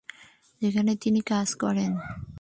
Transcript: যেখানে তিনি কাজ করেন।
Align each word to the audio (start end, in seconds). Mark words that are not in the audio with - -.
যেখানে 0.61 0.91
তিনি 0.95 1.21
কাজ 1.21 1.47
করেন। 1.55 1.91